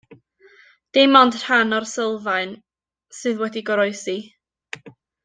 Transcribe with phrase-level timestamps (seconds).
[0.97, 2.55] Dim ond rhan o'r sylfaen
[3.19, 4.17] sydd wedi goroesi.